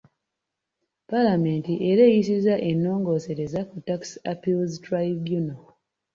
[1.09, 5.61] Paalamenti era eyisizza ennongoosereza ku Tax Appeals Tribunal.